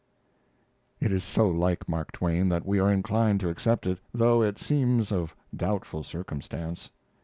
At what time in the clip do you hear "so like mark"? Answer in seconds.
1.23-2.11